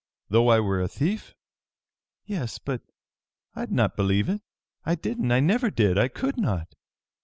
[0.29, 1.35] "Though I were a thief?"
[2.25, 2.57] "Yes!
[2.57, 2.81] But
[3.55, 4.41] I'd not believe it!
[4.83, 5.31] I didn't!
[5.31, 5.99] I never did!
[5.99, 6.73] I could not!"